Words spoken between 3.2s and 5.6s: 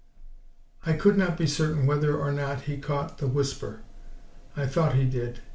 whisper; I thought he did.